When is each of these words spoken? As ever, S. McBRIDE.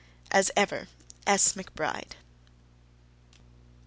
As 0.31 0.49
ever, 0.57 0.87
S. 1.27 1.53
McBRIDE. 1.53 2.13